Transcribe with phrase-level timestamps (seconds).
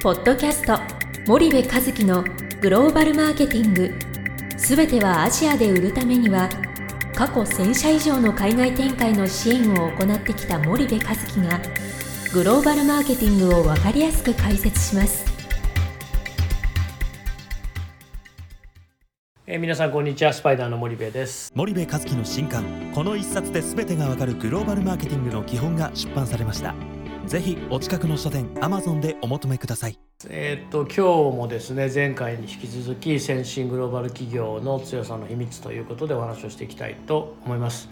[0.00, 0.78] ポッドキャスト
[1.26, 2.22] 森部和樹の
[2.60, 3.92] グローバルマーケティング。
[4.56, 6.48] すべてはアジアで売るためには
[7.16, 11.60] 過去1000社以上の海外展開の支援を行ってきた森部和樹が
[12.32, 15.26] グローバルマーケティングを分かりやすく解説します。
[19.48, 20.32] えー、皆さんこんにちは。
[20.32, 21.50] スパイダーの森部です。
[21.56, 26.76] 森部和樹の新刊この一冊で全てがわかるグローバルマーケティングの基本が出版されました
[27.28, 29.98] ぜひお近くの書店アマゾンでお求めください。
[30.30, 37.90] えっと今日もですね前回に引き続き先進グローバル企業の強さの秘密ということでお話をしていきたいと思います。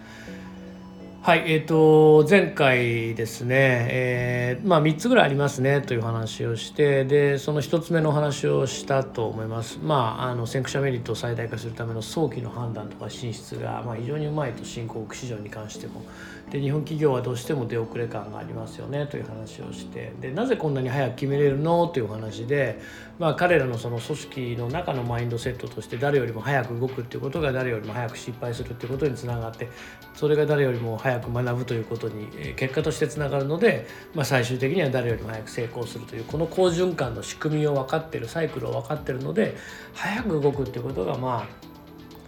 [1.27, 16.05] はいえーと、前回ですね、えー、まあ、3つぐらいありますねという話をしてでその1つ目の話をしたと思います、まあ、あの先駆者メリットを最大化するための早期の判断とか進出が、まあ、非常にうまいと新興国市場に関しても。
[16.51, 20.13] で日本企業はどうしても出遅れ感がありますよねという話をして。
[20.21, 21.89] でなぜこんなに早く決めれるの？
[21.89, 22.81] という話で、
[23.19, 29.69] まあ、彼らのその組織の中のマインドセットとして誰よりも早く動くっていうことが誰よりも早く失敗するっていうことにつながって
[30.15, 39.57] それが誰よりも早く早く学ぶということに結果としてつながるので、まあ、最終的には誰よりも早く成功するというこの好循環の仕組みを分かってるサイクルを分かってるので
[39.95, 41.77] 早く動くっていうことがまあ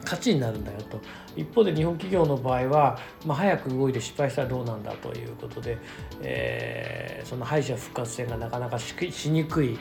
[0.05, 1.01] 勝ちになるんだよと。
[1.37, 5.77] 一方で日本企業の場合は、まあ、早く動いて失敗したらどうなんだということで、
[6.23, 8.95] えー、その敗者復活戦がなかなかし
[9.29, 9.79] にくい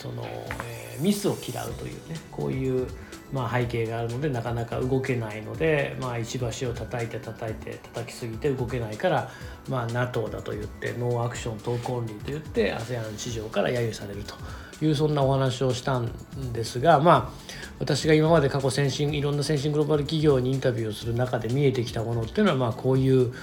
[0.00, 2.86] その、えー、ミスを嫌うというねこういう、
[3.34, 9.30] まあ、背景があるのでなかなか動けないので、まあ、石橋を叩いて叩いて叩きすぎて動けないから、
[9.68, 14.34] まあ、NATO だと言って no action talk only と言って ASEAN 市場から揶揄されると
[14.82, 16.10] いうそんなお話をしたん
[16.54, 23.34] ですがまあ私が今まで過去先進いろんな先進グローバル企業にインタビューをする中で見えてきたものっていうのはまあこういう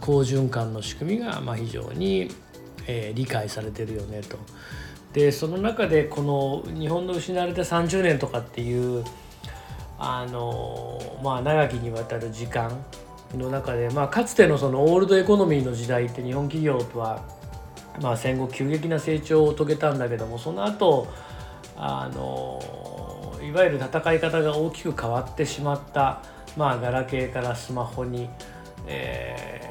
[0.00, 2.30] 好循環の仕組みがまあ非常に、
[2.86, 4.36] えー、理解されてるよねと。
[5.16, 9.02] でその中でこの日本の失われた30年とかっていう
[9.98, 12.70] あのまあ長きにわたる時間
[13.34, 17.24] の中で、まあ、かつてのそのオールドエコノミーの時代って日本企業とは
[18.02, 21.08] まあ、戦後急激な成長を遂げたんだけどもその後
[21.78, 22.60] あの
[23.42, 26.20] いわゆる戦い方が大きく変わってしまった、
[26.58, 28.28] まあ、ガラケーからスマホに、
[28.86, 29.65] え、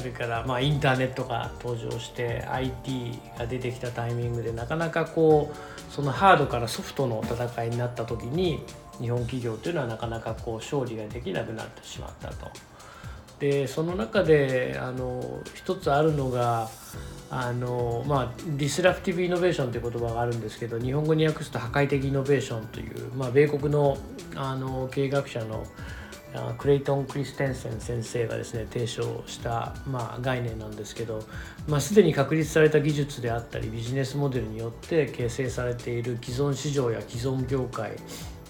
[0.00, 8.60] それからまあインターネットが登場して IT が出てきたタイミングでなかなかこうそのハードからソフトの戦いになった時に
[8.98, 12.50] 日本企業というのはなかなかこう勝利ができなくなってしまったと。
[13.40, 16.70] でその中であの一つあるのが
[17.32, 23.96] あのまあ、ディスラプティブ・イノベーションという言葉があるんですけど日本語に訳すと破壊的イノベーションという、まあ、米国の
[24.34, 25.64] あの経営学者の
[26.58, 31.24] クレイトン・クリステンセン先生がですね提唱した、まあ、概念なんですけど、
[31.68, 37.96] まあ、すでに確立された技術であったりビジネスモデルによって形成されている既存市場や既存業界、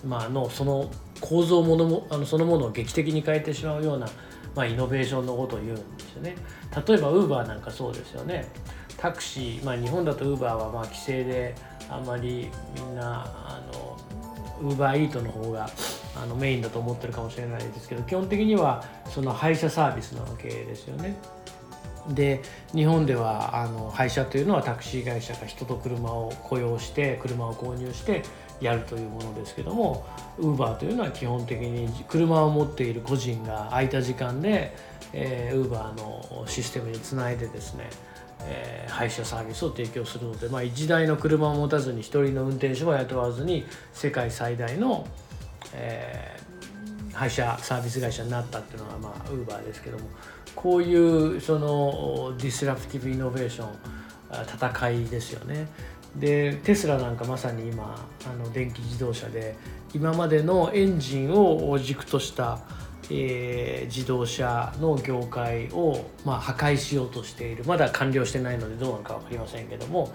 [0.05, 0.91] まあのその
[1.21, 4.07] 構造ものもあのそのものを劇的に変えてしまうような
[4.55, 6.35] まあ、イノベーションのことを言うんですよね。
[6.87, 8.49] 例えばウーバーなんかそうですよね。
[8.97, 11.55] タクシー、まあ、日本だとウーバーはまあ規制で
[11.89, 13.97] あんまりみんなあの
[14.61, 15.71] ウーバーイートの方が
[16.17, 21.17] あのメインだと思ってるかもしれないですけど基本的にはその配車サービスなわけですよね。
[22.09, 22.41] で
[22.75, 28.23] 日本ではあの配車というのはタクシー会社が人と車を雇用して車を購入して
[28.61, 30.07] やるというものですけども
[30.39, 34.75] ウーバーというのは基本的に車を持っている個人が空いた時間で
[35.13, 37.91] ウーバーのシステムにつないでですね
[38.43, 45.07] えー、配車サービスを提供するので、まあ、1台の車を持たずに1人の運転手も雇わずに世界最大の、
[45.75, 50.05] えー、配車サービス会社になったっていうのがまあウーバーですけども
[50.55, 53.69] こういうその disruptive innovation
[54.31, 55.69] 戦いですよね。
[56.17, 57.95] でテスラなんかまさに今
[58.27, 59.57] あの電気自動車で
[59.95, 62.59] 今までのエンジンを軸とした、
[63.11, 70.13] えー、自動車の業界を、まあ、破壊しようとしているまだ完了してないのでどうなのか分かりませんけども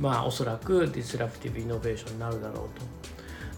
[0.00, 3.16] まあおそらく disruptive innovation になるだろうと。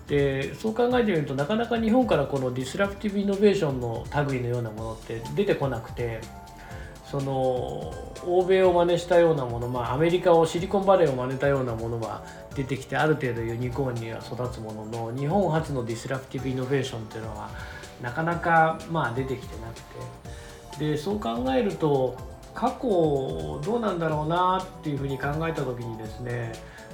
[0.08, 6.20] でそう考えてみるとなかなか日本からこの disruptive innovation の類のようなものって出てこなくて
[7.04, 7.94] その
[8.26, 12.22] 欧米を真似したようなもの、まあ、アメリカをシリコンバレーを真似たようなものは
[12.54, 17.50] 出てきてある程度ユニコーンには育つものの日本発の disruptive innovation っていうのは
[18.02, 20.28] なかなかまあ出てきてなくて。
[20.78, 22.16] でそう考えると
[22.54, 26.52] 過去どうなんだろうなっていうふうに考えた時にですね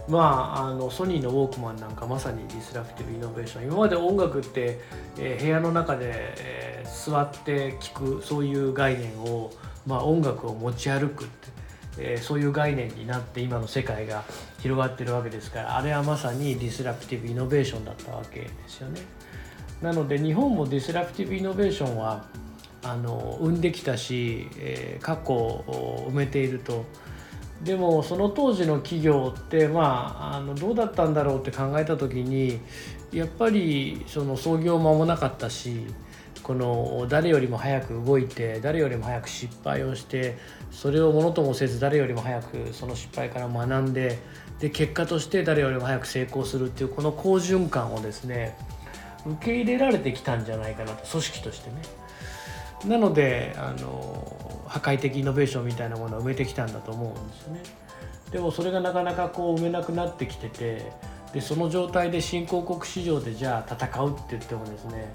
[0.08, 4.78] まあ、あのソニーのウォークマンなんかまさに disruptive innovation 今まで音楽って、
[5.18, 9.50] えー、部屋の中で、えー、座って聴くそういう概念を
[9.86, 11.54] まあ、音楽を持ち歩くって
[11.98, 14.24] えー、そういう概念になって今の世界が
[14.60, 19.00] 広がってるわけですからあれはまさにディスラプティブイノベーションだったわけですよね。
[19.82, 22.24] なので日本もディスラプティブイノベーションは
[22.82, 26.84] あの生んできたし、えー、過去を埋めていると
[27.64, 32.60] でもその当時の企業ってまああのどうだったんだろうって考えた時に
[33.10, 35.86] やっぱりその創業間もなかったし
[36.42, 40.36] この誰よりも早く動いて誰よりも早く失敗をして
[40.70, 44.18] それをものともせず誰よりも早くその失敗から学んで
[44.60, 48.58] で結果として誰よりも早く成功するっていうこの好循環をですね
[49.26, 51.76] 受け入れられてきたんじゃないかなと組織としてね。
[52.86, 54.33] なのであの
[54.74, 57.62] 破壊的イノベーションみたいなものを埋めてきたんだと思うんですよね。
[58.32, 60.90] でもそれがなかなかこう埋めなくなってきてて
[61.32, 65.12] でその状態で新興国市場でじゃあ戦うって言ってもですね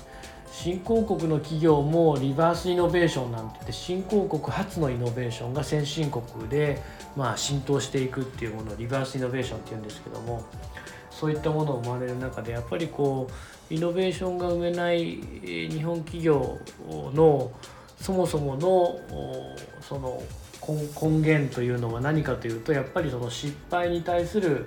[0.50, 6.82] 新興国の企業もリバースイノベーションなんて言って新興国初のイノベーションが先進国で
[7.18, 10.46] まあ浸透していくっていうものをリバースイノベーションっていうんですけども
[11.12, 13.28] そういったものを生まれる中でやっぱりこ
[13.70, 16.58] うイノベーションが生めない日本企業
[17.14, 17.52] の
[18.02, 19.00] そもそもの
[19.82, 20.22] その
[21.02, 24.66] 根源というのは何かというとやっぱりその失敗に対する、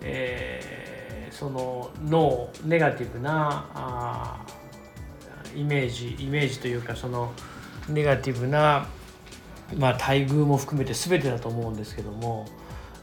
[0.00, 4.46] えー、その脳ネガティブなあ
[5.54, 7.32] イメージイメージというかその
[7.88, 8.86] ネガティブな、
[9.76, 12.46] まあ、待遇も含めて全てだと思うんですけども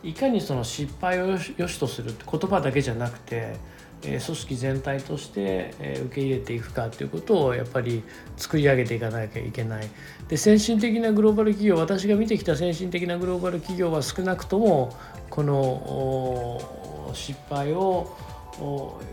[0.03, 3.55] いかにその失敗をよしとするって言葉だけじゃなくて、
[4.01, 5.73] 組織全体として、
[6.05, 8.03] 受け入れていくかということをやっぱり
[8.37, 9.87] 作り上げていかなきゃいけない。
[10.27, 14.95] で先進的なグローバル企業私が見てきた先進的なグローバル企業は少なくとも
[15.29, 18.15] この失敗を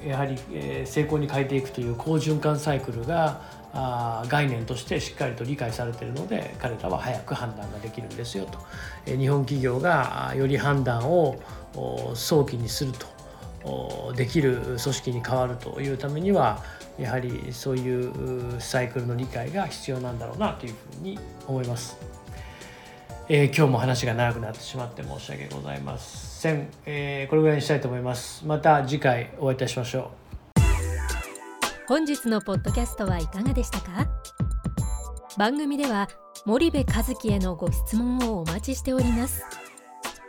[0.06, 0.38] やはり
[0.84, 3.42] 成功に変えていくという好循環サイクルが
[4.28, 8.58] 概念としてしっかりと理解されているので彼らは早く判断ができるんですよと。
[9.16, 11.40] 日本企業がより判断を
[12.14, 13.17] 早期にすると。
[14.16, 16.62] できる組織に変わるというためには
[16.98, 21.96] やはりそういうサイクルの理解が必要なんだろうなというふうに思います。
[23.28, 28.46] えー、今日も話が長くなってしまって申し訳ございません、えー、これぐらいにしたいと思います。
[28.46, 30.12] また次回お会いいたしましょ
[30.56, 30.62] う。
[31.86, 34.08] 本日のポッドキャストはいかがでしたか？
[35.36, 36.08] 番組では
[36.46, 39.44] 森部和樹へのご質問をお待ちしております。